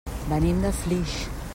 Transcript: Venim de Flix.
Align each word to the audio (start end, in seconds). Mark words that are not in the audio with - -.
Venim 0.29 0.63
de 0.65 0.73
Flix. 0.81 1.15